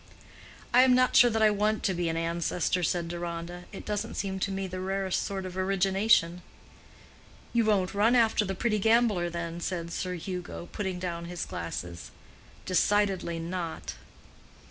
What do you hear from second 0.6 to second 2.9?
"I am not sure that I want to be an ancestor,"